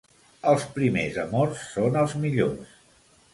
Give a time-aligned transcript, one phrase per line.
[0.51, 2.75] Els primers amors són els millors.